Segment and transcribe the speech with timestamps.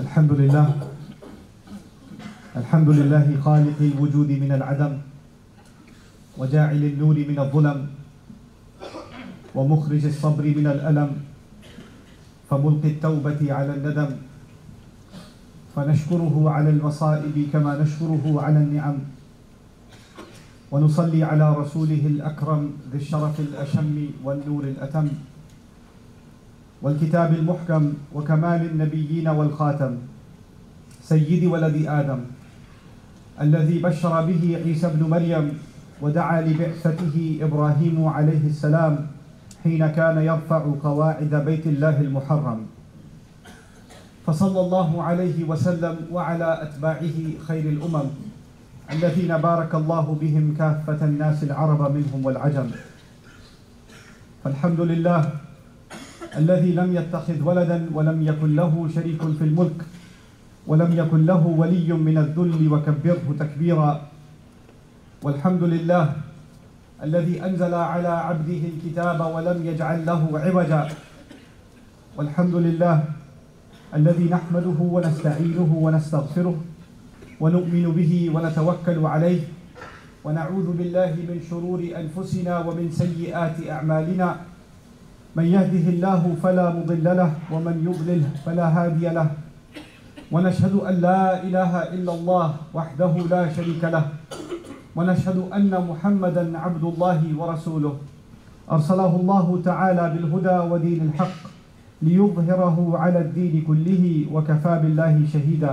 [0.00, 0.68] الحمد لله.
[2.56, 4.92] الحمد لله خالق الوجود من العدم
[6.38, 7.78] وجاعل النور من الظلم
[9.54, 11.10] ومخرج الصبر من الألم
[12.50, 14.10] فملقي التوبة على الندم.
[15.76, 18.96] فنشكره على المصائب كما نشكره على النعم.
[20.72, 22.62] ونصلي على رسوله الأكرم
[22.92, 25.08] ذي الشرف الأشم والنور الأتم.
[26.82, 29.96] والكتاب المحكم وكمال النبيين والخاتم
[31.02, 32.20] سيد ولد آدم
[33.40, 35.58] الذي بشر به عيسى ابن مريم
[36.02, 39.06] ودعا لبعثته إبراهيم عليه السلام
[39.64, 42.60] حين كان يرفع قواعد بيت الله المحرم.
[44.26, 47.16] فصلى الله عليه وسلم وعلى أتباعه
[47.48, 48.08] خير الأمم
[48.92, 52.68] الذين بارك الله بهم كافة الناس العرب منهم والعجم.
[54.44, 55.20] فالحمد لله
[56.36, 59.82] الذي لم يتخذ ولدا ولم يكن له شريك في الملك
[60.66, 64.02] ولم يكن له ولي من الذل وكبره تكبيرا.
[65.22, 66.12] والحمد لله
[67.02, 70.88] الذي أنزل على عبده الكتاب ولم يجعل له عوجا.
[72.16, 73.04] والحمد لله
[73.94, 76.56] الذي نحمده ونستعينه ونستغفره
[77.40, 79.40] ونؤمن به ونتوكل عليه
[80.24, 84.49] ونعوذ بالله من شرور أنفسنا ومن سيئات أعمالنا.
[85.36, 89.30] من يهده الله فلا مضل له ومن يضلل فلا هادي له.
[90.32, 94.04] ونشهد أن لا إله إلا الله وحده لا شريك له.
[94.96, 97.94] ونشهد أن محمدا عبد الله ورسوله.
[98.70, 101.40] أرسله الله تعالى بالهدى ودين الحق
[102.02, 105.72] ليظهره على الدين كله وكفى بالله شهيدا.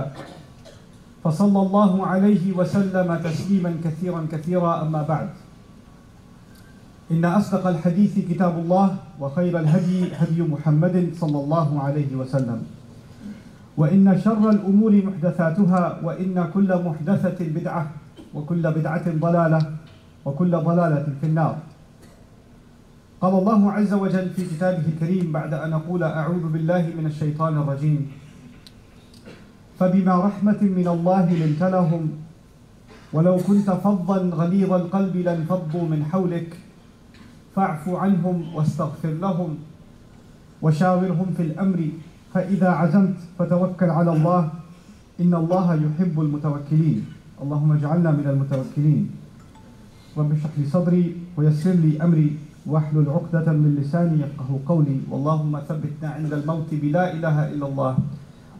[1.24, 5.28] فصلى الله عليه وسلم تسليما كثيرا كثيرا أما بعد.
[7.10, 12.62] إن أصدق الحديث كتاب الله وخير الهدي هدي محمد صلى الله عليه وسلم.
[13.76, 17.90] وإن شر الأمور محدثاتها وإن كل محدثة بدعة
[18.34, 19.60] وكل بدعة ضلالة
[20.24, 21.56] وكل ضلالة في النار.
[23.20, 28.10] قال الله عز وجل في كتابه الكريم بعد أن أقول أعوذ بالله من الشيطان الرجيم.
[29.78, 32.10] فبما رحمة من الله لنت لهم
[33.12, 36.67] ولو كنت فظا غليظ القلب لانفضوا من حولك
[37.58, 39.50] فاعف عنهم واستغفر لهم
[40.62, 41.80] وشاورهم في الأمر.
[42.34, 44.42] فإذا عزمت فتوكل على الله.
[45.20, 46.98] إن الله يحب المتوكلين.
[47.42, 49.10] اللهم اجعلنا من المتوكلين.
[50.18, 51.04] رب اشرح لي صدري
[51.36, 52.36] ويسر لي أمري
[52.66, 54.98] واحلل عقدة من لساني يفقه قولي.
[55.10, 57.94] واللهم ثبتنا عند الموت بلا اله الا الله.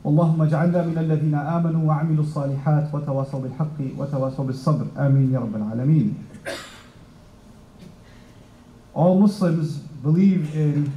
[0.06, 4.86] اللهم اجعلنا من الذين امنوا وعملوا الصالحات وتواصوا بالحق وتواصوا بالصبر.
[4.98, 6.06] آمين يا رب العالمين.
[8.98, 10.92] All Muslims believe in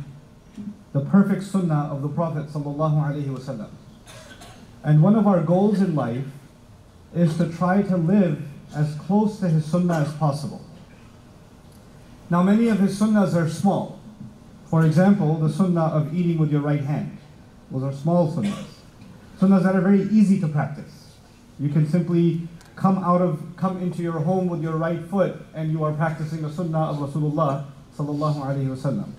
[0.91, 2.47] the perfect sunnah of the Prophet.
[4.83, 6.25] And one of our goals in life
[7.13, 8.41] is to try to live
[8.75, 10.65] as close to his sunnah as possible.
[12.31, 13.99] Now many of his sunnahs are small.
[14.65, 17.19] For example, the sunnah of eating with your right hand.
[17.69, 18.65] Those are small sunnahs.
[19.39, 21.13] Sunnahs that are very easy to practice.
[21.59, 25.71] You can simply come out of come into your home with your right foot and
[25.71, 27.65] you are practicing the sunnah of Rasulullah
[27.97, 29.11] sallallahu alayhi wasallam.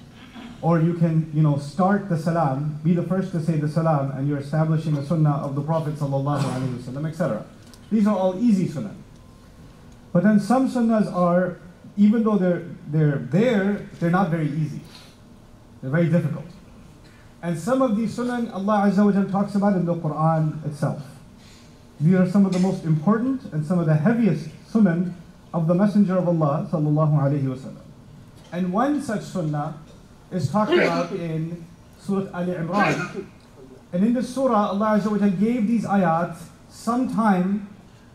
[0.62, 4.12] Or you can, you know, start the salam, be the first to say the salam,
[4.12, 7.44] and you're establishing the sunnah of the Prophet sallallahu alayhi wasallam, etc.
[7.90, 8.94] These are all easy sunnah.
[10.12, 11.58] But then some sunnahs are,
[11.96, 14.80] even though they're they're there, they're not very easy.
[15.80, 16.46] They're very difficult.
[17.42, 21.02] And some of these sunnah Allah Azza wa Jal talks about in the Quran itself.
[22.00, 25.12] These are some of the most important and some of the heaviest sunnah
[25.52, 27.82] of the Messenger of Allah sallallahu alayhi wasallam.
[28.52, 29.80] And one such sunnah
[30.30, 31.64] is talked about in
[31.98, 33.26] Surah Al Imran.
[33.92, 36.36] And in this surah, Allah Azza wa gave these ayat
[36.70, 37.68] sometime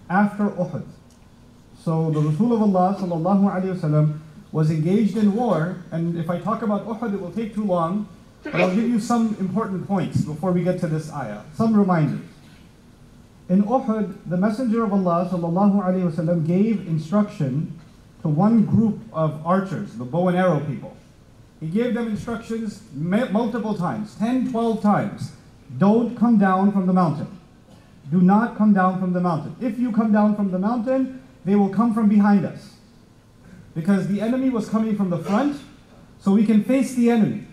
[0.10, 0.84] after Uhud.
[1.84, 4.20] So the Rasul of Allah sallallahu alayhi wasallam
[4.52, 8.10] was engaged in war, and if I talk about Uhud, it will take too long.
[8.44, 12.26] But I'll give you some important points before we get to this ayah, some reminders.
[13.50, 17.80] In Uhud, the Messenger of Allah sallallahu alayhi wasallam gave instruction
[18.22, 20.96] to one group of archers, the bow and arrow people.
[21.60, 25.32] He gave them instructions multiple times, 10, 12 times.
[25.78, 27.40] Don't come down from the mountain.
[28.12, 29.56] Do not come down from the mountain.
[29.60, 32.76] If you come down from the mountain, they will come from behind us.
[33.74, 35.60] Because the enemy was coming from the front,
[36.20, 37.46] so we can face the enemy.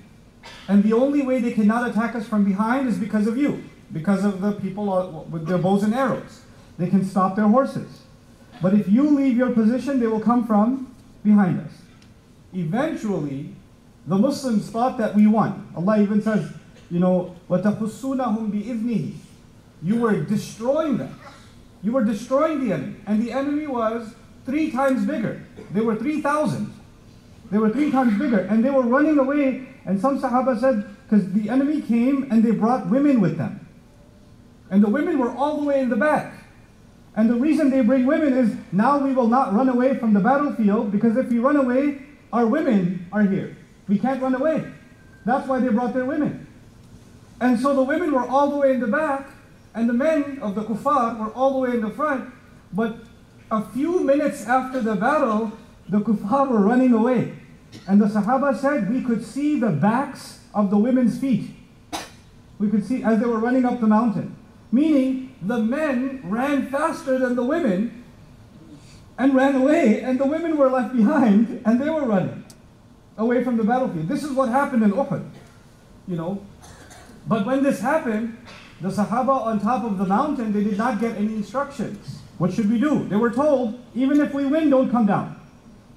[0.68, 4.24] And the only way they cannot attack us from behind is because of you, because
[4.24, 6.42] of the people uh, with their bows and arrows.
[6.78, 8.02] They can stop their horses.
[8.61, 11.71] But if you leave your position, they will come from behind us.
[12.53, 13.53] Eventually,
[14.07, 15.67] the Muslims thought that we won.
[15.75, 16.51] Allah even says,
[16.89, 19.13] you know, وَتَحُسُّونَهُمْ بِإِذْنِهِ
[19.83, 21.19] You were destroying them.
[21.83, 22.95] You were destroying the enemy.
[23.05, 24.13] And the enemy was
[24.45, 25.43] three times bigger.
[25.71, 26.73] They were 3,000.
[27.51, 28.39] They were three times bigger.
[28.39, 29.67] And they were running away.
[29.85, 33.67] And some Sahaba said, because the enemy came and they brought women with them.
[34.69, 36.33] And the women were all the way in the back.
[37.16, 40.20] And the reason they bring women is now we will not run away from the
[40.20, 42.02] battlefield because if we run away,
[42.32, 43.56] our women are here.
[43.86, 44.64] We can't run away.
[45.24, 46.46] That's why they brought their women.
[47.40, 49.28] And so the women were all the way in the back,
[49.74, 52.32] and the men of the kuffar were all the way in the front.
[52.72, 52.96] But
[53.50, 55.52] a few minutes after the battle,
[55.88, 57.34] the kuffar were running away.
[57.86, 61.50] And the Sahaba said we could see the backs of the women's feet.
[62.58, 64.36] We could see as they were running up the mountain.
[64.70, 68.04] Meaning the men ran faster than the women
[69.18, 72.44] and ran away, and the women were left behind and they were running
[73.16, 74.08] away from the battlefield.
[74.08, 75.24] This is what happened in Uhud,
[76.08, 76.44] you know.
[77.26, 78.36] But when this happened,
[78.80, 82.20] the Sahaba on top of the mountain, they did not get any instructions.
[82.38, 83.08] What should we do?
[83.08, 85.40] They were told, even if we win, don't come down.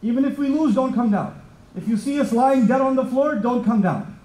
[0.03, 1.41] Even if we lose, don't come down.
[1.75, 4.19] If you see us lying dead on the floor, don't come down.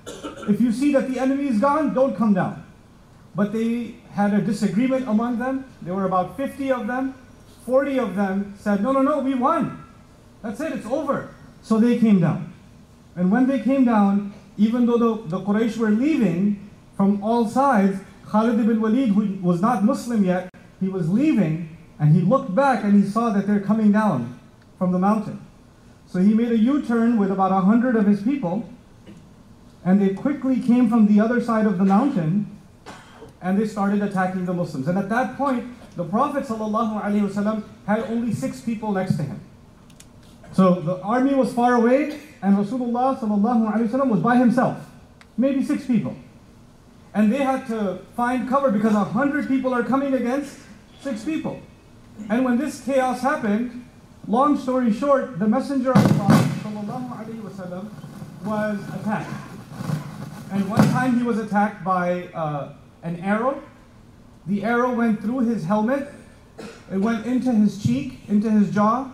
[0.49, 2.63] If you see that the enemy is gone, don't come down.
[3.35, 5.65] But they had a disagreement among them.
[5.81, 7.15] There were about 50 of them.
[7.65, 9.85] 40 of them said, No, no, no, we won.
[10.43, 11.35] That's it, it's over.
[11.63, 12.53] So they came down.
[13.15, 18.01] And when they came down, even though the, the Quraysh were leaving from all sides,
[18.27, 20.51] Khalid ibn Walid, who was not Muslim yet,
[20.81, 24.39] he was leaving and he looked back and he saw that they're coming down
[24.79, 25.41] from the mountain.
[26.07, 28.69] So he made a U turn with about a hundred of his people
[29.85, 32.47] and they quickly came from the other side of the mountain
[33.42, 34.88] and they started attacking the Muslims.
[34.88, 35.66] And at that point,
[35.96, 39.40] the Prophet ﷺ had only six people next to him.
[40.54, 44.78] So the army was far away, and Rasulullah ﷺ was by himself,
[45.38, 46.16] maybe six people.
[47.14, 50.60] And they had to find cover because a hundred people are coming against
[51.02, 51.62] six people.
[52.30, 53.86] And when this chaos happened,
[54.28, 57.90] long story short, the Messenger of Allah ﷺ
[58.46, 59.30] was attacked.
[60.52, 63.63] And one time he was attacked by uh, an arrow.
[64.47, 66.09] The arrow went through his helmet,
[66.93, 69.13] it went into his cheek, into his jaw,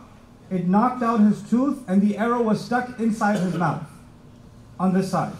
[0.50, 3.86] it knocked out his tooth, and the arrow was stuck inside his mouth
[4.80, 5.34] on this side.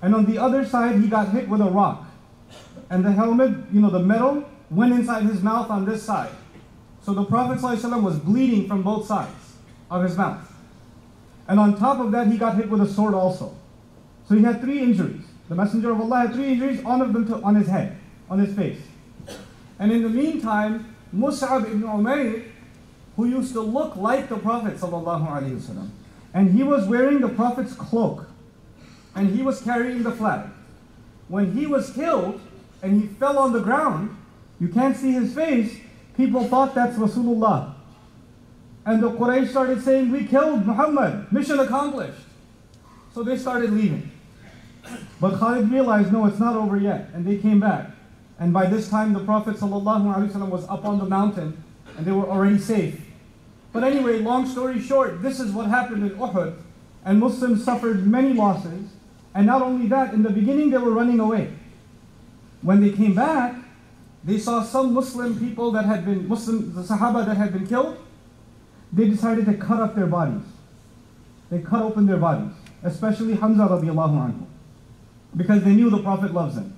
[0.00, 2.06] And on the other side, he got hit with a rock.
[2.88, 6.30] And the helmet, you know, the metal went inside his mouth on this side.
[7.02, 9.54] So the Prophet was bleeding from both sides
[9.90, 10.52] of his mouth.
[11.48, 13.54] And on top of that, he got hit with a sword also.
[14.28, 15.22] So he had three injuries.
[15.48, 17.96] The Messenger of Allah had three injuries, of them to, on his head,
[18.28, 18.80] on his face.
[19.78, 22.44] And in the meantime, Mus'ab ibn Umayr,
[23.14, 25.88] who used to look like the Prophet ﷺ,
[26.34, 28.26] and he was wearing the Prophet's cloak,
[29.14, 30.50] and he was carrying the flag.
[31.28, 32.40] When he was killed
[32.82, 34.16] and he fell on the ground,
[34.60, 35.78] you can't see his face,
[36.16, 37.74] people thought that's Rasulullah.
[38.84, 42.20] And the Quraysh started saying, We killed Muhammad, mission accomplished.
[43.14, 44.12] So they started leaving.
[45.20, 47.10] But Khalid realized, no, it's not over yet.
[47.14, 47.90] And they came back.
[48.38, 51.62] And by this time, the Prophet ﷺ was up on the mountain
[51.96, 53.00] and they were already safe.
[53.72, 56.56] But anyway, long story short, this is what happened in Uhud.
[57.04, 58.90] And Muslims suffered many losses.
[59.34, 61.52] And not only that, in the beginning, they were running away.
[62.62, 63.54] When they came back,
[64.24, 67.96] they saw some Muslim people that had been, Muslim, the Sahaba that had been killed.
[68.92, 70.42] They decided to cut up their bodies.
[71.50, 74.46] They cut open their bodies, especially Hamza radiallahu anhu
[75.36, 76.76] because they knew the Prophet loves him.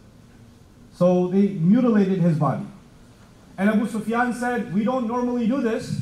[0.95, 2.67] So they mutilated his body.
[3.57, 6.01] And Abu Sufyan said, We don't normally do this.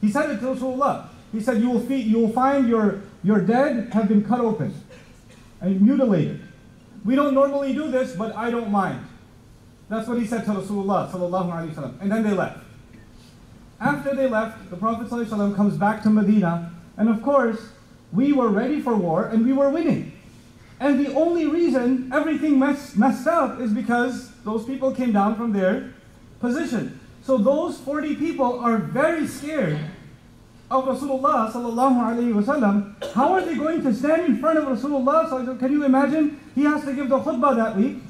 [0.00, 1.08] He said it to Rasulullah.
[1.32, 4.74] He said, You will, you will find your, your dead have been cut open
[5.60, 6.40] and mutilated.
[7.04, 9.04] We don't normally do this, but I don't mind.
[9.88, 12.00] That's what he said to Rasulullah.
[12.00, 12.64] And then they left.
[13.80, 16.72] After they left, the Prophet comes back to Medina.
[16.96, 17.70] And of course,
[18.12, 20.13] we were ready for war and we were winning.
[20.84, 25.50] And the only reason everything mess, messed up is because those people came down from
[25.50, 25.94] their
[26.40, 27.00] position.
[27.22, 29.78] So those 40 people are very scared
[30.70, 33.12] of Rasulullah sallallahu alaihi wasallam.
[33.14, 35.58] How are they going to stand in front of Rasulullah?
[35.58, 36.38] Can you imagine?
[36.54, 38.02] He has to give the khutbah that week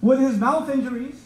[0.00, 1.20] with his mouth injuries.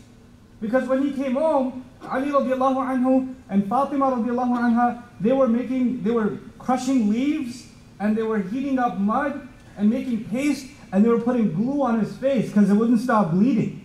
[0.60, 6.02] Because when he came home, Ali radiallahu anhu and Fatima radiallahu anha, they were making,
[6.02, 7.68] they were crushing leaves
[8.00, 12.00] and they were heating up mud and making paste and they were putting glue on
[12.00, 13.84] his face because it wouldn't stop bleeding.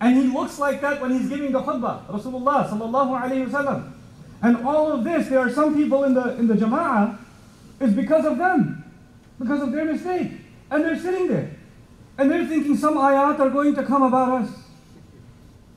[0.00, 3.92] And he looks like that when he's giving the khutbah, Rasulullah sallallahu alayhi wasallam.
[4.42, 7.18] And all of this, there are some people in the in the jama'ah,
[7.80, 8.84] is because of them,
[9.38, 10.32] because of their mistake.
[10.70, 11.50] And they're sitting there.
[12.16, 14.50] And they're thinking some ayat are going to come about us.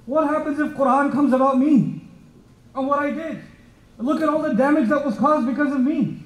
[0.05, 2.01] What happens if Quran comes about me
[2.75, 3.41] and what I did?
[3.97, 6.22] Look at all the damage that was caused because of me.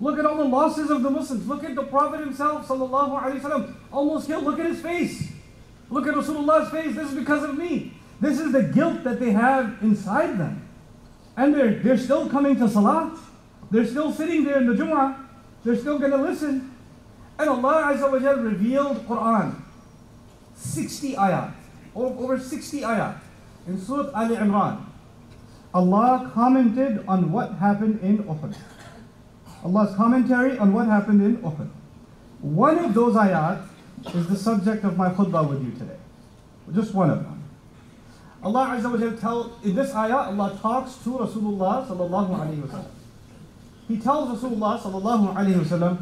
[0.00, 1.46] Look at all the losses of the Muslims.
[1.46, 4.44] Look at the Prophet himself, sallallahu alaihi wasallam, almost killed.
[4.44, 5.30] Look at his face.
[5.90, 6.94] Look at Rasulullah's face.
[6.94, 7.92] This is because of me.
[8.20, 10.66] This is the guilt that they have inside them.
[11.36, 13.18] And they're, they're still coming to Salah.
[13.70, 15.16] They're still sitting there in the Jum'ah.
[15.64, 16.74] They're still going to listen.
[17.38, 19.60] And Allah Azza wa Jal revealed Quran.
[20.54, 21.52] 60 ayat.
[21.94, 23.18] Over 60 ayat.
[23.66, 24.84] In Surah Al Imran.
[25.72, 28.56] Allah commented on what happened in Uhud.
[29.63, 31.69] Allah's commentary on what happened in Uhud.
[32.41, 33.65] One of those ayat
[34.13, 35.97] is the subject of my khutbah with you today.
[36.73, 37.43] Just one of them.
[38.43, 42.83] Allah Azza wa Jalla tell in this ayah, Allah talks to Rasulullah sallallahu alayhi wa
[43.87, 45.97] He tells Rasulullah sallallahu alayhi wa sallam,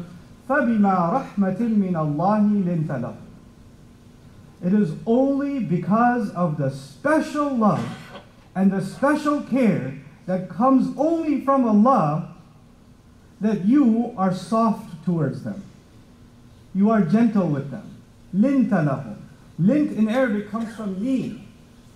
[0.46, 3.16] فَبِمَا رَحْمَةٍ مِّنَ اللَّهِ لِنْتَ لَهُ
[4.62, 7.86] It is only because of the special love
[8.54, 12.27] and the special care that comes only from Allah
[13.41, 15.63] that you are soft towards them.
[16.75, 17.97] You are gentle with them.
[18.33, 18.71] Lint.
[19.57, 21.47] Lint in Arabic comes from lean.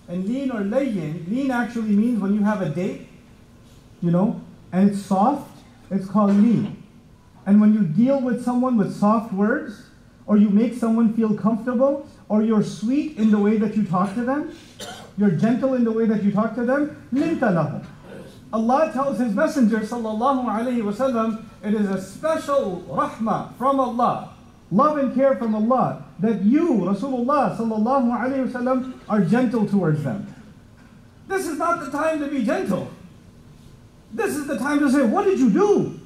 [0.08, 3.08] And lean or layyin, lean actually means when you have a date,
[4.02, 5.50] you know, and it's soft,
[5.90, 6.82] it's called lean.
[7.46, 9.86] And when you deal with someone with soft words,
[10.26, 14.14] or you make someone feel comfortable, or you're sweet in the way that you talk
[14.14, 14.54] to them,
[15.16, 17.86] you're gentle in the way that you talk to them, linta.
[18.54, 24.32] Allah tells His Messenger sallallahu alaihi wasallam, it is a special rahmah from Allah,
[24.70, 30.32] love and care from Allah, that you, Rasulullah sallallahu alaihi wasallam, are gentle towards them.
[31.26, 32.88] This is not the time to be gentle.
[34.12, 36.00] This is the time to say, what did you do?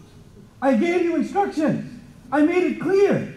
[0.63, 2.01] I gave you instructions.
[2.33, 3.37] I made it clear.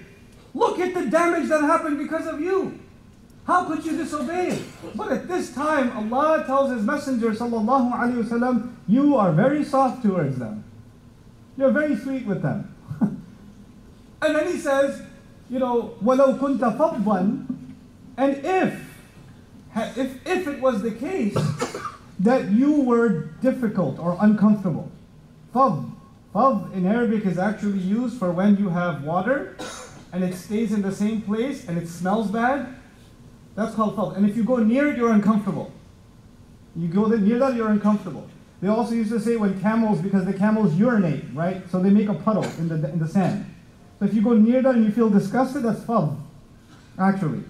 [0.53, 2.79] Look at the damage that happened because of you.
[3.50, 4.60] How could you disobey?
[4.96, 10.02] But at this time, Allah tells His Messenger sallallahu alaihi wasallam, you are very soft
[10.02, 10.64] towards them.
[11.56, 12.74] You're very sweet with them.
[13.00, 15.00] and then He says,
[15.48, 17.46] you know, وَلَوْ كُنْتَ فَضًّا
[18.16, 18.98] And if,
[19.96, 21.36] if, if it was the case
[22.18, 24.90] that you were difficult or uncomfortable,
[25.54, 25.88] فَض,
[26.34, 29.56] فَض in Arabic is actually used for when you have water
[30.12, 32.74] and it stays in the same place and it smells bad
[33.55, 34.15] that's called fadl.
[34.15, 35.71] And if you go near it, you're uncomfortable.
[36.75, 38.27] You go near that, you're uncomfortable.
[38.61, 41.69] They also used to say when camels, because the camels urinate, right?
[41.69, 43.45] So they make a puddle in the, in the sand.
[43.99, 46.17] So if you go near that and you feel disgusted, that's fadl,
[46.99, 47.43] actually.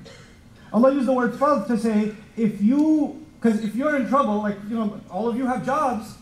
[0.74, 4.58] Allah used the word fadl to say, if you, because if you're in trouble, like,
[4.70, 6.16] you know, all of you have jobs,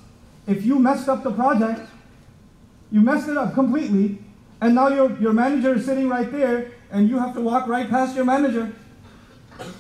[0.47, 1.87] if you messed up the project,
[2.91, 4.17] you messed it up completely,
[4.61, 7.87] and now your, your manager is sitting right there, and you have to walk right
[7.87, 8.73] past your manager,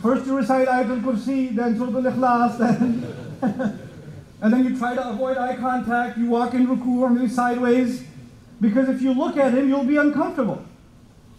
[0.01, 3.15] First you recite Ayatul Kursi, then Surah Al-Ikhlas, then...
[4.41, 8.03] and then you try to avoid eye contact, you walk in ruku or maybe sideways,
[8.61, 10.63] because if you look at him, you'll be uncomfortable.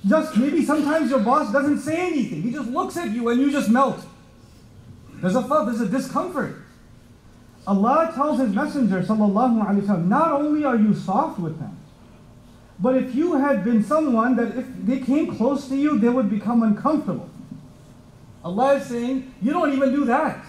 [0.07, 3.51] Just maybe sometimes your boss doesn't say anything, he just looks at you and you
[3.51, 4.01] just melt.
[5.17, 6.57] There's a thought, there's a discomfort.
[7.67, 11.77] Allah tells His Messenger, sallallahu alaihi wasallam, not only are you soft with them,
[12.79, 16.31] but if you had been someone that if they came close to you, they would
[16.31, 17.30] become uncomfortable.
[18.45, 20.45] Allah is saying, you don't even do that.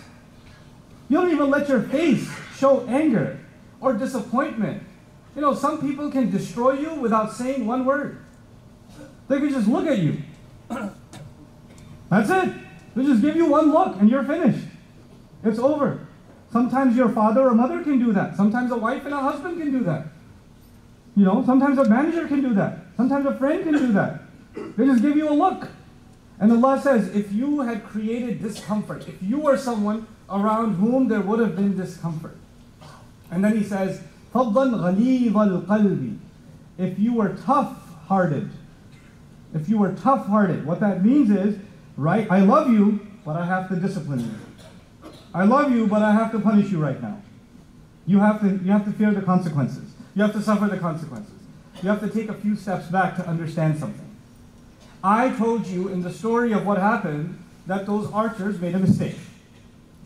[1.10, 3.40] You don't even let your face show anger
[3.82, 4.84] or disappointment.
[5.36, 8.24] You know, some people can destroy you without saying one word.
[9.28, 10.18] They can just look at you.
[12.10, 12.54] That's it.
[12.96, 14.66] They just give you one look and you're finished.
[15.44, 16.06] It's over.
[16.52, 18.36] Sometimes your father or mother can do that.
[18.36, 20.08] Sometimes a wife and a husband can do that.
[21.16, 22.80] You know, sometimes a manager can do that.
[22.98, 24.22] Sometimes a friend can do that.
[24.78, 25.68] They just give you a look.
[26.41, 31.21] And Allah says, if you had created discomfort, if you were someone around whom there
[31.21, 32.37] would have been discomfort.
[33.31, 34.03] And then He says,
[34.35, 36.19] فَضًّا غَلِيظَ الْقَلْبِ
[36.79, 38.51] If you were tough-hearted,
[39.55, 41.59] if you were tough-hearted, what that means is,
[41.97, 45.11] right, I love you, but I have to discipline you.
[45.33, 47.21] I love you, but I have to punish you right now.
[48.07, 49.93] You have to, you have to fear the consequences.
[50.15, 51.35] You have to suffer the consequences.
[51.83, 54.10] You have to take a few steps back to understand something.
[55.04, 59.18] I told you in the story of what happened that those archers made a mistake.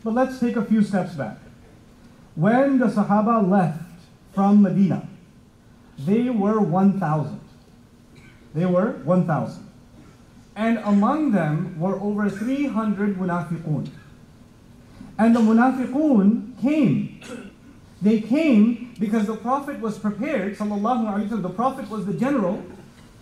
[0.03, 1.37] But let's take a few steps back.
[2.35, 3.81] When the Sahaba left
[4.33, 5.07] from Medina,
[5.97, 7.39] they were 1,000.
[8.53, 9.69] They were 1,000.
[10.55, 13.89] And among them were over 300 munafiqun.
[15.17, 17.21] And the munafiqun came.
[18.01, 21.41] They came because the Prophet was prepared, sallallahu alaihi wasallam.
[21.41, 22.63] The Prophet was the general,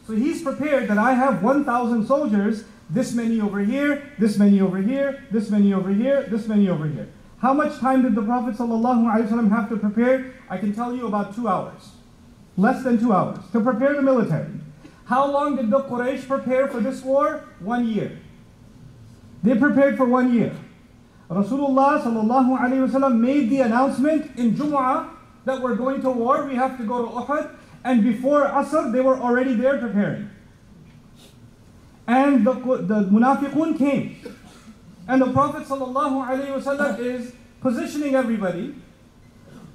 [0.05, 4.77] So he's prepared that I have 1,000 soldiers, this many over here, this many over
[4.77, 7.07] here, this many over here, this many over here.
[7.39, 10.33] How much time did the Prophet ﷺ have to prepare?
[10.49, 11.91] I can tell you about two hours.
[12.57, 14.51] Less than two hours to prepare the military.
[15.05, 17.43] How long did the Quraysh prepare for this war?
[17.59, 18.19] One year.
[19.41, 20.53] They prepared for one year.
[21.29, 25.09] Rasulullah made the announcement in Jumu'ah
[25.45, 27.55] that we're going to war, we have to go to Uhud.
[27.83, 30.29] And before Asr, they were already there preparing.
[32.07, 34.17] And the, the munafiqun came.
[35.07, 38.75] And the Prophet ﷺ is positioning everybody.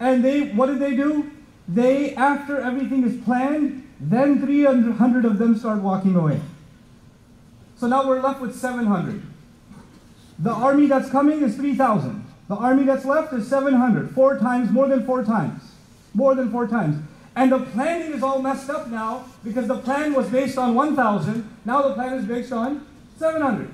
[0.00, 1.31] And they, what did they do?
[1.67, 6.41] They, after everything is planned, then 300 of them start walking away.
[7.77, 9.23] So now we're left with 700.
[10.38, 12.25] The army that's coming is 3,000.
[12.49, 14.11] The army that's left is 700.
[14.12, 15.62] Four times, more than four times.
[16.15, 17.03] More than four times.
[17.38, 21.49] And the planning is all messed up now because the plan was based on 1,000.
[21.64, 22.85] Now the plan is based on
[23.16, 23.73] 700.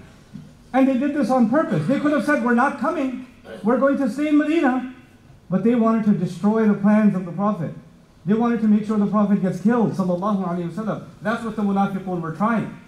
[0.75, 1.87] And they did this on purpose.
[1.87, 3.27] They could have said, We're not coming.
[3.63, 4.95] We're going to stay in Medina.
[5.49, 7.73] But they wanted to destroy the plans of the Prophet.
[8.27, 9.93] They wanted to make sure the Prophet gets killed.
[9.93, 11.09] Wasallam.
[11.23, 12.79] That's what the munafiqun were trying.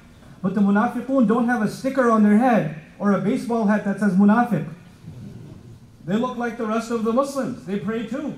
[0.42, 3.99] But the munafiqun don't have a sticker on their head or a baseball hat that
[3.99, 4.68] says munafiq.
[6.04, 7.64] They look like the rest of the Muslims.
[7.64, 8.35] They pray too.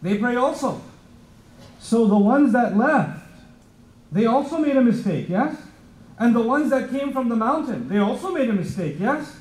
[0.00, 0.80] They pray also.
[1.80, 3.18] So the ones that left,
[4.12, 5.56] they also made a mistake, yes?
[6.18, 9.38] And the ones that came from the mountain, they also made a mistake, yes?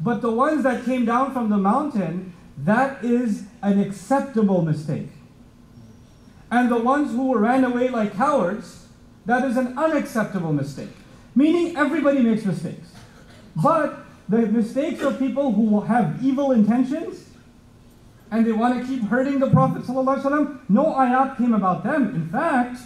[0.00, 5.08] But the ones that came down from the mountain, that is an acceptable mistake.
[6.50, 8.88] And the ones who ran away like cowards,
[9.24, 10.90] that is an unacceptable mistake.
[11.34, 12.88] Meaning everybody makes mistakes.
[13.54, 17.25] But the mistakes of people who have evil intentions,
[18.30, 22.14] and they want to keep hurting the Prophet ﷺ, no ayat came about them.
[22.14, 22.78] In fact,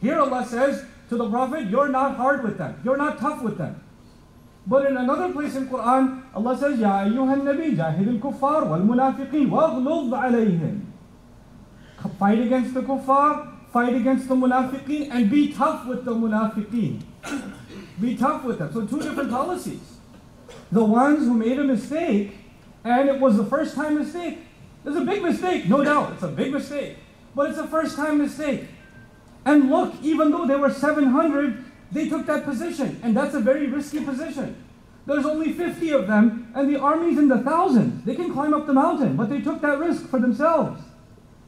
[0.00, 2.80] here Allah says to the Prophet, you're not hard with them.
[2.84, 3.84] You're not tough with them.
[4.66, 10.10] But in another place in Quran, Allah says, Ya ayyuhan nabi, jahid al-kuffar wal-munafiqeen, waghlub
[10.12, 10.84] alayhim.
[12.18, 17.02] Fight against the kuffar, fight against the munafiqeen, and be tough with the munafiqeen.
[18.00, 18.72] be tough with them.
[18.72, 19.96] So two different policies.
[20.70, 22.36] The ones who made a mistake,
[22.84, 24.38] and it was the first time mistake,
[24.88, 26.14] it's a big mistake, no doubt.
[26.14, 26.96] It's a big mistake.
[27.34, 28.64] But it's a first time mistake.
[29.44, 33.00] And look, even though there were 700, they took that position.
[33.02, 34.56] And that's a very risky position.
[35.06, 38.04] There's only 50 of them, and the army's in the thousands.
[38.04, 40.82] They can climb up the mountain, but they took that risk for themselves.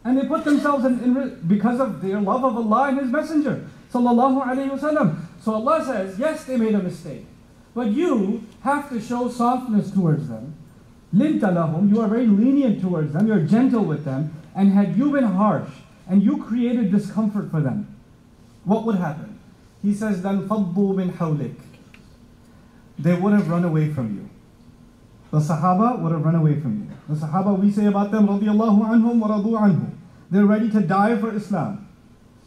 [0.03, 3.69] And they put themselves in, in because of their love of Allah and His Messenger.
[3.93, 5.21] Sallallahu Alaihi Wasallam.
[5.43, 7.27] So Allah says, yes, they made a mistake.
[7.75, 10.55] But you have to show softness towards them
[11.15, 15.25] Lahum, you are very lenient towards them, you're gentle with them, and had you been
[15.25, 15.69] harsh
[16.09, 17.97] and you created discomfort for them,
[18.65, 19.39] what would happen?
[19.83, 21.57] He says, then faddu min hawlik.
[22.99, 24.29] They would have run away from you.
[25.31, 27.15] The Sahaba would have run away from you.
[27.15, 29.91] The Sahaba, we say about them, radiyallahu anhum wa radu anhu.
[30.31, 31.89] They're ready to die for Islam.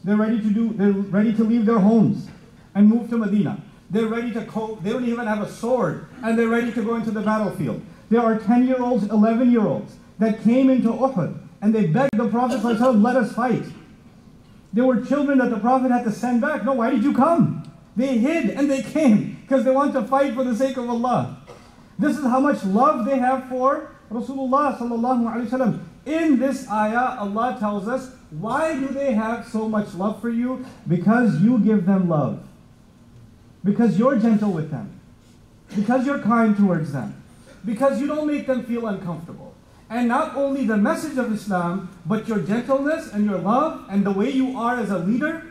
[0.03, 2.27] They're ready to do, they're ready to leave their homes
[2.75, 3.61] and move to Medina.
[3.89, 4.83] They're ready to cope.
[4.83, 7.81] They don't even have a sword, and they're ready to go into the battlefield.
[8.13, 12.15] There are 10 year olds, 11 year olds that came into Uhud and they begged
[12.15, 13.63] the Prophet, let us fight.
[14.71, 16.63] There were children that the Prophet had to send back.
[16.63, 17.67] No, why did you come?
[17.95, 21.41] They hid and they came because they want to fight for the sake of Allah.
[21.97, 25.79] This is how much love they have for Rasulullah.
[26.05, 30.63] In this ayah, Allah tells us, why do they have so much love for you?
[30.87, 32.43] Because you give them love.
[33.63, 34.99] Because you're gentle with them.
[35.75, 37.22] Because you're kind towards them
[37.65, 39.53] because you don't make them feel uncomfortable.
[39.89, 44.11] And not only the message of Islam, but your gentleness and your love and the
[44.11, 45.43] way you are as a leader,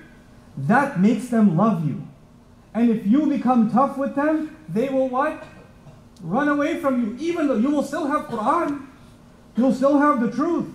[0.56, 2.06] that makes them love you.
[2.74, 5.44] And if you become tough with them, they will what?
[6.22, 8.86] Run away from you, even though you will still have Quran,
[9.56, 10.66] you'll still have the truth.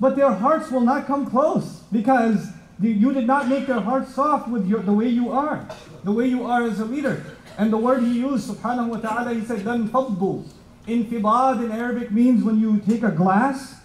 [0.00, 2.46] But their hearts will not come close because
[2.80, 5.68] you did not make their hearts soft with your, the way you are,
[6.04, 7.24] the way you are as a leader.
[7.58, 10.44] And the word he used, subhanahu wa ta'ala, he said, then faddu.
[10.88, 13.76] Infidad in Arabic means when you take a glass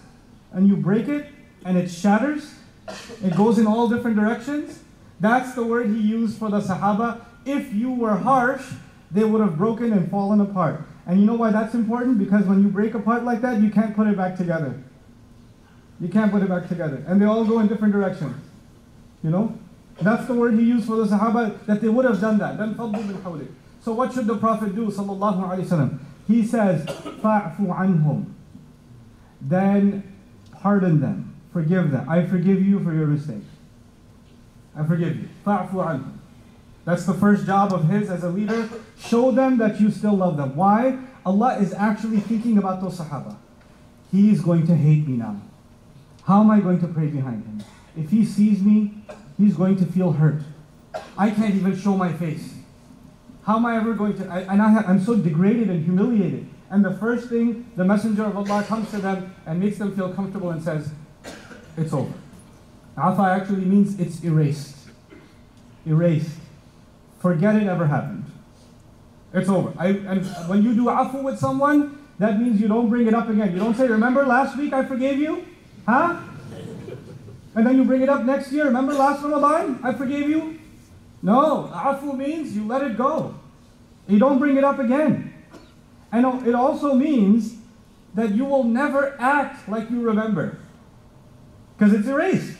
[0.52, 1.26] and you break it
[1.64, 2.54] and it shatters,
[3.22, 4.80] it goes in all different directions.
[5.20, 7.24] That's the word he used for the Sahaba.
[7.44, 8.64] If you were harsh,
[9.10, 10.82] they would have broken and fallen apart.
[11.06, 12.18] And you know why that's important?
[12.18, 14.82] Because when you break apart like that, you can't put it back together.
[16.00, 17.04] You can't put it back together.
[17.06, 18.34] And they all go in different directions.
[19.22, 19.58] You know?
[20.00, 22.56] That's the word he used for the Sahaba, that they would have done that.
[23.82, 24.86] So what should the Prophet do?
[24.86, 25.98] Sallallahu Alaihi Wasallam.
[26.27, 28.25] He says, فَاعْفُ عَنْهُمْ
[29.41, 30.03] Then
[30.51, 32.07] pardon them, forgive them.
[32.07, 33.43] I forgive you for your mistake.
[34.75, 35.29] I forgive you.
[35.45, 36.13] فَاعْفُ عَنْهُمْ
[36.85, 38.69] That's the first job of his as a leader.
[38.99, 40.55] Show them that you still love them.
[40.55, 40.99] Why?
[41.25, 43.35] Allah is actually thinking about those Sahaba.
[44.11, 45.41] He is going to hate me now.
[46.23, 47.63] How am I going to pray behind him?
[47.97, 48.93] If he sees me,
[49.37, 50.41] he's going to feel hurt.
[51.17, 52.53] I can't even show my face.
[53.44, 54.26] How am I ever going to?
[54.28, 56.46] I, and I have, I'm so degraded and humiliated.
[56.70, 60.12] And the first thing, the Messenger of Allah comes to them and makes them feel
[60.12, 60.90] comfortable and says,
[61.76, 62.12] It's over.
[62.96, 64.76] Afa actually means it's erased.
[65.86, 66.38] Erased.
[67.20, 68.24] Forget it ever happened.
[69.34, 69.74] It's over.
[69.78, 73.28] I, and when you do afu with someone, that means you don't bring it up
[73.28, 73.52] again.
[73.52, 75.44] You don't say, Remember last week I forgave you?
[75.86, 76.20] Huh?
[77.54, 78.64] And then you bring it up next year.
[78.64, 79.80] Remember last Ramadan?
[79.82, 80.58] I forgave you?
[81.24, 81.70] No.
[81.72, 83.34] Afu means you let it go.
[84.06, 85.34] You don't bring it up again.
[86.12, 87.56] And it also means
[88.14, 90.58] that you will never act like you remember.
[91.76, 92.58] Because it's erased.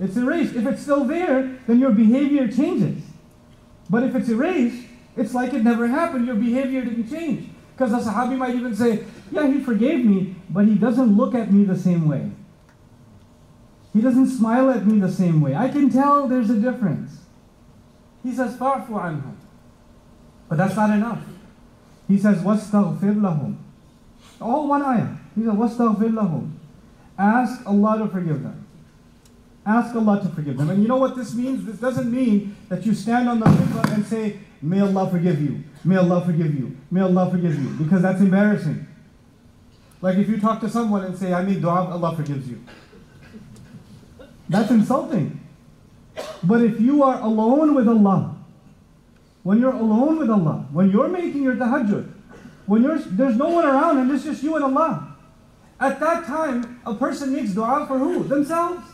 [0.00, 0.54] It's erased.
[0.54, 3.02] If it's still there, then your behavior changes.
[3.90, 6.26] But if it's erased, it's like it never happened.
[6.26, 7.50] Your behavior didn't change.
[7.76, 11.52] Because a Sahabi might even say, Yeah, he forgave me, but he doesn't look at
[11.52, 12.30] me the same way.
[13.92, 15.54] He doesn't smile at me the same way.
[15.54, 17.23] I can tell there's a difference.
[18.23, 19.35] He says, Fa'fu anhum.
[20.47, 21.21] But that's not enough.
[22.07, 23.55] He says, وَاسْتَغْفِرْ لَهُمْ
[24.41, 25.15] All one ayah.
[25.35, 26.51] He says, وَاسْتَغْفِرْ لَهُمْ
[27.17, 28.65] Ask Allah to forgive them.
[29.65, 30.69] Ask Allah to forgive them.
[30.69, 31.65] And you know what this means?
[31.65, 35.63] This doesn't mean that you stand on the minbar and say, May Allah forgive you.
[35.85, 36.75] May Allah forgive you.
[36.91, 37.69] May Allah forgive you.
[37.71, 38.87] Because that's embarrassing.
[40.01, 42.63] Like if you talk to someone and say, I make dua, Allah forgives you.
[44.47, 45.39] That's insulting.
[46.42, 48.36] But if you are alone with Allah,
[49.42, 52.10] when you're alone with Allah, when you're making your tahajjud,
[52.66, 55.16] when you're, there's no one around and it's just you and Allah,
[55.80, 58.24] at that time, a person makes dua for who?
[58.24, 58.86] Themselves.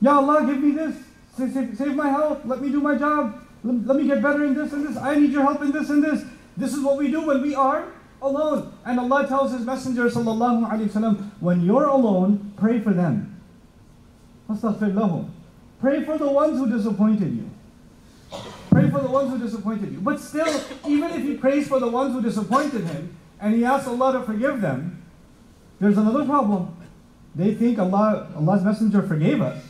[0.00, 0.96] Ya Allah, give me this.
[1.36, 2.44] Save, save, my health.
[2.44, 3.40] Let me do my job.
[3.62, 4.96] Let, let me get better in this and this.
[4.96, 6.24] I need your help in this and this.
[6.56, 8.72] This is what we do when we are alone.
[8.84, 13.40] And Allah tells His Messenger, sallallahu alaihi wasallam, when you're alone, pray for them.
[15.80, 17.50] Pray for the ones who disappointed you.
[18.70, 20.00] Pray for the ones who disappointed you.
[20.00, 20.48] But still,
[20.86, 24.22] even if he prays for the ones who disappointed him and he asks Allah to
[24.22, 25.02] forgive them,
[25.80, 26.76] there's another problem.
[27.34, 29.62] They think Allah, Allah's messenger forgave us.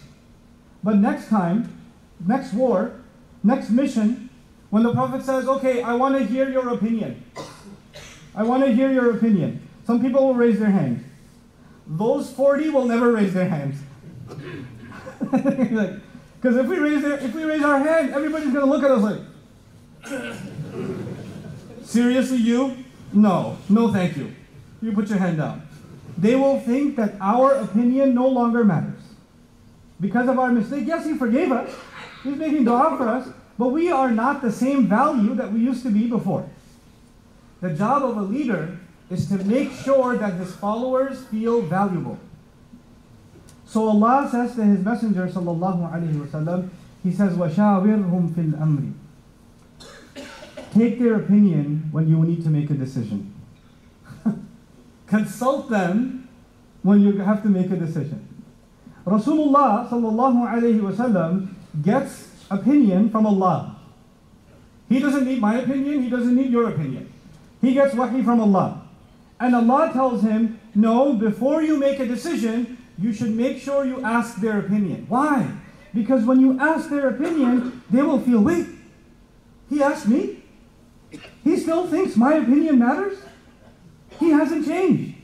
[0.83, 1.77] But next time,
[2.25, 3.01] next war,
[3.43, 4.31] next mission,
[4.71, 7.25] when the Prophet says, Okay, I want to hear your opinion.
[8.35, 9.67] I want to hear your opinion.
[9.85, 11.05] Some people will raise their hands.
[11.87, 13.77] Those 40 will never raise their hands.
[15.73, 15.93] like,
[16.41, 19.03] because if we raise their, if we raise our hand, everybody's gonna look at us
[19.03, 19.21] like,
[21.83, 22.77] seriously, you?
[23.13, 24.33] No, no, thank you.
[24.83, 25.67] You put your hand down.
[26.19, 29.01] They will think that our opinion no longer matters
[30.01, 30.85] because of our mistake.
[30.87, 31.75] Yes, He forgave us.
[32.23, 35.83] He's making dua for us, but we are not the same value that we used
[35.85, 36.49] to be before.
[37.61, 38.79] The job of a leader
[39.11, 42.19] is to make sure that his followers feel valuable.
[43.67, 46.71] So Allah says to His Messenger sallallahu alaihi wasallam,
[47.03, 48.93] He says, "Washawirhum fil amri."
[50.73, 53.35] Take their opinion when you need to make a decision.
[55.07, 56.29] Consult them
[56.83, 58.23] when you have to make a decision.
[59.07, 61.49] Rasulullah sallallahu alaihi wasallam
[61.83, 63.77] gets opinion from Allah.
[64.89, 66.03] He doesn't need my opinion.
[66.03, 67.13] He doesn't need your opinion.
[67.61, 68.83] He gets wahi from Allah.
[69.41, 74.03] And Allah tells him, no, before you make a decision, you should make sure you
[74.03, 75.07] ask their opinion.
[75.09, 75.51] Why?
[75.95, 78.67] Because when you ask their opinion, they will feel, wait,
[79.69, 80.43] he asked me?
[81.45, 83.19] He still thinks my opinion matters?
[84.19, 85.15] He hasn't changed.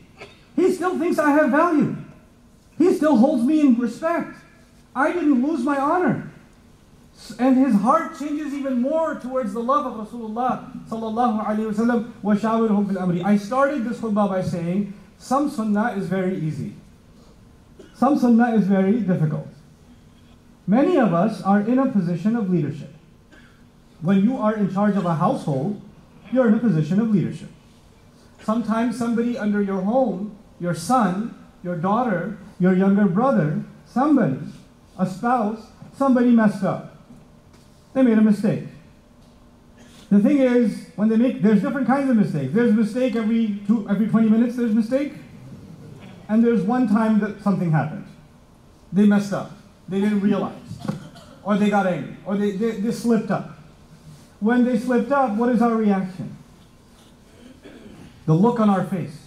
[0.56, 1.96] He still thinks I have value.
[2.78, 4.36] He still holds me in respect.
[4.94, 6.30] I didn't lose my honor.
[7.38, 13.24] And his heart changes even more towards the love of Rasulullah sallallahu alaihi wasallam.
[13.24, 16.74] I started this khutbah by saying some sunnah is very easy.
[18.02, 19.46] Some sunnah is very difficult.
[20.66, 22.92] Many of us are in a position of leadership.
[24.00, 25.80] When you are in charge of a household,
[26.32, 27.48] you're in a position of leadership.
[28.42, 34.40] Sometimes somebody under your home, your son, your daughter, your younger brother, somebody,
[34.98, 36.96] a spouse, somebody messed up.
[37.94, 38.64] They made a mistake.
[40.10, 42.52] The thing is, when they make, there's different kinds of mistakes.
[42.52, 44.56] There's a mistake every two, every 20 minutes.
[44.56, 45.12] There's a mistake
[46.28, 48.06] and there's one time that something happened.
[48.92, 49.52] They messed up.
[49.88, 50.56] They didn't realize.
[51.42, 52.16] Or they got angry.
[52.24, 53.58] Or they, they, they slipped up.
[54.40, 56.36] When they slipped up, what is our reaction?
[58.26, 59.18] The look on our face.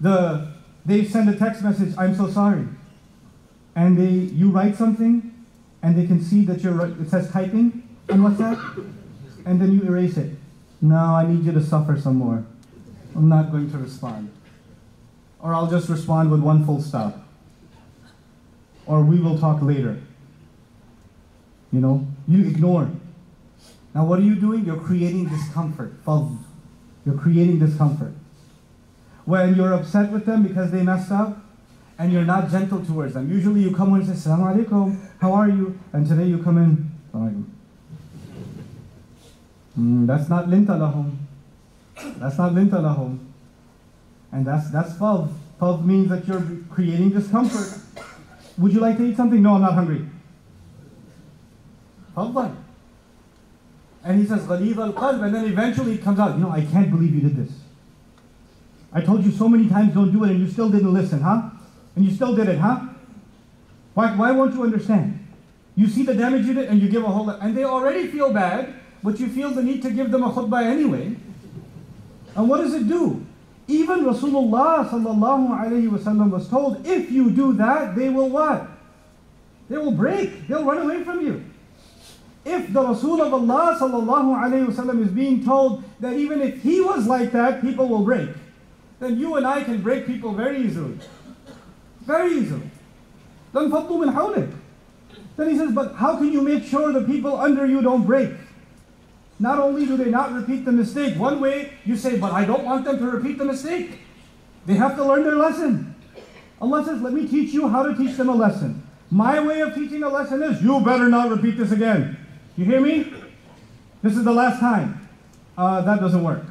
[0.00, 0.52] The
[0.86, 2.66] they send a text message, I'm so sorry.
[3.74, 5.32] And they you write something
[5.82, 8.58] and they can see that you're it says typing And what's that?
[9.46, 10.32] And then you erase it.
[10.80, 12.44] No, I need you to suffer some more.
[13.14, 14.30] I'm not going to respond.
[15.44, 17.22] Or I'll just respond with one full stop.
[18.86, 20.00] Or we will talk later.
[21.70, 22.90] You know, you ignore.
[23.94, 24.64] Now, what are you doing?
[24.64, 25.92] You're creating discomfort.
[27.04, 28.14] You're creating discomfort.
[29.26, 31.44] When you're upset with them because they messed up,
[31.98, 33.30] and you're not gentle towards them.
[33.30, 35.78] Usually you come in and say, Assalamu alaikum, how are you?
[35.92, 37.44] And today you come in, "Assalamu.
[39.78, 41.16] Mm, that's not linta lahum.
[42.18, 43.18] That's not linta lahum.
[44.34, 45.32] And that's that's fav.
[45.60, 47.80] Fav means that you're creating discomfort.
[48.58, 49.40] Would you like to eat something?
[49.40, 50.04] No, I'm not hungry.
[52.16, 52.56] Fadlan.
[54.02, 56.62] And he says, Ghalid al qalb, and then eventually it comes out, you know, I
[56.62, 57.52] can't believe you did this.
[58.92, 61.50] I told you so many times don't do it and you still didn't listen, huh?
[61.96, 62.80] And you still did it, huh?
[63.94, 65.26] Why, why won't you understand?
[65.74, 68.08] You see the damage you did and you give a whole lot, and they already
[68.08, 71.16] feel bad, but you feel the need to give them a khutbah anyway.
[72.36, 73.24] And what does it do?
[73.67, 78.67] Even Rasulullah sallallahu alayhi wasallam was told, if you do that, they will what?
[79.69, 80.47] They will break.
[80.47, 81.45] They'll run away from you.
[82.45, 86.81] If the Rasul of Allah sallallahu alayhi wasallam is being told that even if he
[86.81, 88.29] was like that, people will break,
[88.99, 90.97] then you and I can break people very easily.
[92.01, 92.71] Very easily.
[93.53, 94.51] Then فَضُّ min حَوْلِكَ
[95.37, 98.31] Then he says, but how can you make sure the people under you don't break?
[99.44, 102.64] Not only do they not repeat the mistake, one way you say, but I don't
[102.64, 103.98] want them to repeat the mistake.
[104.64, 105.94] They have to learn their lesson.
[106.62, 108.82] Allah says, let me teach you how to teach them a lesson.
[109.10, 112.16] My way of teaching a lesson is, you better not repeat this again.
[112.56, 113.12] You hear me?
[114.00, 115.06] This is the last time.
[115.58, 116.46] Uh, that doesn't work.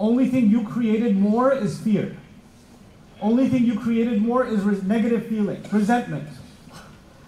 [0.00, 2.16] Only thing you created more is fear.
[3.22, 6.28] Only thing you created more is negative feeling, resentment.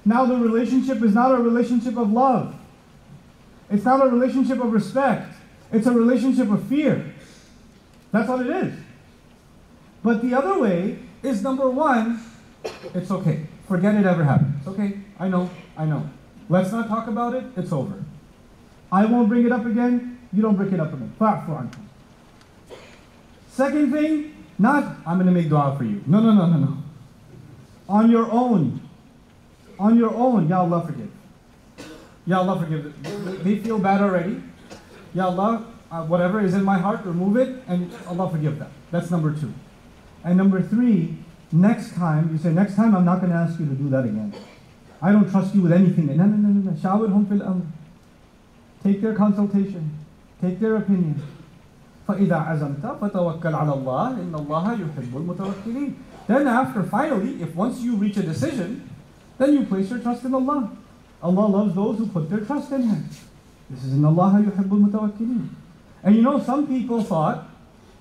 [0.05, 2.57] Now the relationship is not a relationship of love.
[3.73, 5.35] It's not a relationship of respect.
[5.73, 7.15] It's a relationship of fear.
[8.13, 8.75] That's what it is.
[10.05, 12.21] But the other way is number one,
[12.95, 13.47] it's okay.
[13.67, 14.55] Forget it ever happened.
[14.59, 14.99] It's okay.
[15.19, 15.49] I know.
[15.77, 16.09] I know.
[16.51, 17.45] Let's not talk about it.
[17.57, 18.05] It's over.
[18.91, 20.19] I won't bring it up again.
[20.33, 21.15] You don't bring it up again.
[23.49, 26.03] Second thing, not I'm going to make dua for you.
[26.07, 26.77] No, no, no, no, no.
[27.89, 28.81] On your own.
[29.79, 31.11] On your own, Ya Allah forgive.
[32.26, 32.84] Ya Allah forgive.
[32.84, 33.44] them.
[33.44, 34.42] They feel bad already.
[35.14, 38.70] Ya Allah, uh, whatever is in my heart, remove it and Allah forgive them.
[38.92, 39.54] That's number two.
[40.24, 41.18] And number three,
[41.52, 44.04] next time, you say, next time I'm not going to ask you to do that
[44.04, 44.34] again.
[45.02, 46.08] I don't trust you with anything.
[46.08, 46.72] No, no, no, no, no.
[46.72, 47.66] Shawirhum fil amr.
[48.84, 49.98] Take their consultation.
[50.42, 51.22] Take their opinion.
[52.08, 55.94] فإذا عزمت فتوكل على الله إن الله يحب المتوكلين.
[56.28, 58.90] Then after finally, if once you reach a decision,
[59.38, 60.72] then you place your trust in Allah.
[61.22, 63.10] Allah loves those who put their trust in Him.
[63.70, 65.50] This is in Allah يحب المتوكلين.
[66.04, 67.50] And you know, some people thought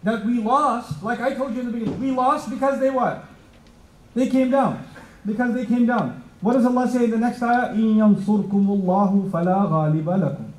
[0.02, 3.24] that we lost, like I told you in the beginning, we lost because they what?
[4.14, 4.86] They came down.
[5.24, 6.22] Because they came down.
[6.40, 7.74] What does Allah say in the next ayah?
[7.74, 10.50] إِن يَنصُرْكُمُ اللَّهُ فَلَا غَالِبَ لَكُمْ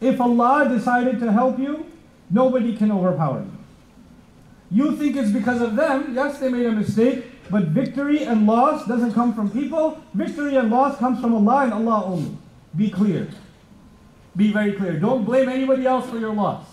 [0.00, 1.86] If Allah decided to help you,
[2.30, 3.52] nobody can overpower you.
[4.70, 6.14] You think it's because of them.
[6.14, 9.98] Yes, they made a mistake, but victory and loss doesn't come from people.
[10.14, 12.36] Victory and loss comes from Allah and Allah only.
[12.76, 13.28] Be clear.
[14.36, 14.98] Be very clear.
[14.98, 16.64] Don't blame anybody else for your loss.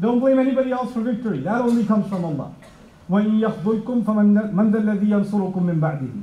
[0.00, 1.40] Don't blame anybody else for victory.
[1.40, 2.54] That only comes from Allah.
[3.10, 6.22] وَإِن يَخْذُلْكُمْ فَمَنْ مَنْ ذَا الَّذِي يَنْصُرُكُم مِّن بَعْدِهِ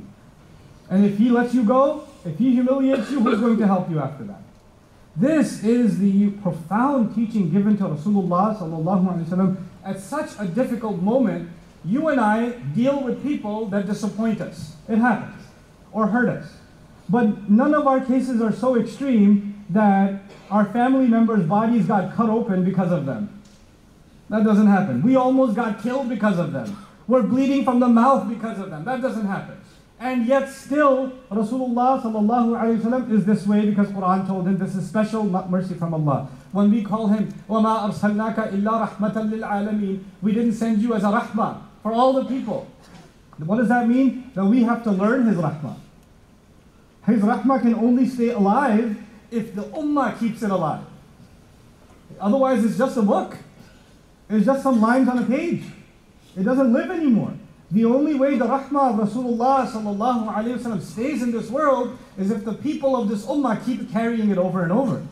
[0.88, 4.00] And if He lets you go, if He humiliates you, who's going to help you
[4.00, 4.42] after that?
[5.16, 11.02] This is the profound teaching given to Rasulullah sallallahu alaihi wasallam at such a difficult
[11.02, 11.48] moment.
[11.84, 14.76] You and I deal with people that disappoint us.
[14.88, 15.42] It happens,
[15.92, 16.52] or hurt us.
[17.08, 22.28] But none of our cases are so extreme that our family members' bodies got cut
[22.28, 23.40] open because of them.
[24.28, 25.02] That doesn't happen.
[25.02, 26.76] We almost got killed because of them.
[27.08, 28.84] We're bleeding from the mouth because of them.
[28.84, 29.56] That doesn't happen.
[29.98, 34.74] And yet still, Rasulullah sallallahu alaihi wasallam is this way because Quran told him this
[34.76, 36.28] is special mercy from Allah.
[36.52, 41.08] When we call him, وَمَا أَرْسَلْنَاكَ إِلَّا رَحْمَةً لِلْعَالَمِينَ We didn't send you as a
[41.08, 42.65] rahmah for all the people.
[43.37, 44.31] What does that mean?
[44.33, 45.77] That we have to learn His rahmah.
[47.05, 48.97] His rahmah can only stay alive
[49.29, 50.83] if the ummah keeps it alive.
[52.19, 53.37] Otherwise, it's just a book.
[54.31, 55.61] It's just some lines on a page.
[56.35, 57.35] It doesn't live anymore.
[57.69, 62.43] The only way the rahmah of Rasulullah sallallahu wasallam stays in this world is if
[62.45, 65.05] the people of this ummah keep carrying it over and over.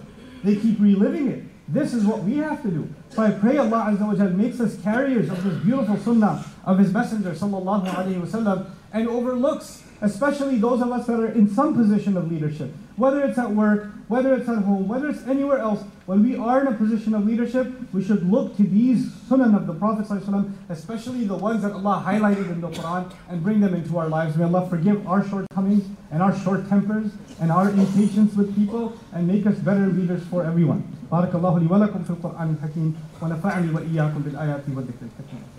[0.44, 1.44] They keep reliving it.
[1.74, 2.88] This is what we have to do.
[3.10, 6.94] So I pray Allah Azza wa makes us carriers of this beautiful sunnah of His
[6.94, 12.17] Messenger sallallahu alaihi wasallam and overlooks, especially those of us that are in some position
[12.17, 16.23] of leadership, whether it's at work, whether it's at home, whether it's anywhere else, when
[16.23, 19.75] we are in a position of leadership, we should look to these sunnah of the
[19.75, 23.99] Prophet ﷺ, especially the ones that Allah highlighted in the Quran, and bring them into
[23.99, 24.37] our lives.
[24.37, 29.29] May Allah forgive our shortcomings and our short tempers and our impatience with people and
[29.29, 30.83] make us better leaders for everyone.
[31.13, 35.52] بارك الله لي ولكم في القرآن الحكيم ونفعني وإياكم بالآيات والذكر الحكيم.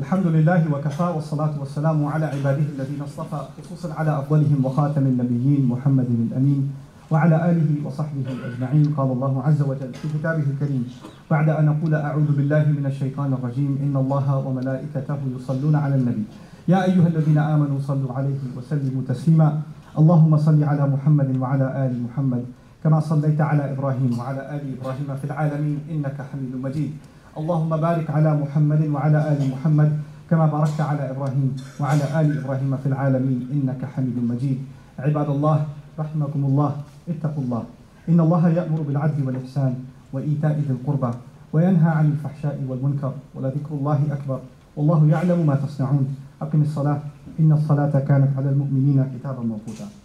[0.00, 6.08] الحمد لله وكفى والصلاة والسلام على عباده الذين اصطفى خصوصا على أفضلهم وخاتم النبيين محمد
[6.32, 6.72] الأمين
[7.10, 8.94] وعلى آله وصحبه أجمعين.
[8.96, 10.88] قال الله عز وجل في كتابه الكريم
[11.30, 16.24] بعد أن أقول أعوذ بالله من الشيطان الرجيم إن الله وملائكته يصلون على النبي.
[16.68, 19.60] يا أيها الذين آمنوا صلوا عليه وسلموا تسليما.
[19.98, 22.44] اللهم صل على محمد وعلى آل محمد
[22.84, 26.92] كما صليت على إبراهيم وعلى آل إبراهيم في العالمين إنك حميد مجيد.
[27.38, 29.90] اللهم بارك على محمد وعلى آل محمد
[30.30, 33.38] كما باركت على إبراهيم وعلى آل إبراهيم في العالمين.
[33.54, 34.58] إنك حميد مجيد.
[34.98, 35.66] عباد الله
[35.98, 36.72] رحمكم الله.
[37.08, 37.62] اتقوا الله.
[38.08, 39.74] إن الله يأمر بالعدل والإحسان
[40.12, 41.12] وإيتاء ذي القربى
[41.52, 44.38] وينهى عن الفحشاء والمنكر ولذكر الله أكبر
[44.76, 46.16] والله يعلم ما تصنعون.
[46.42, 47.00] أقم الصلاة.
[47.40, 49.99] إن الصلاة كانت على المؤمنين كتابا موقوتا.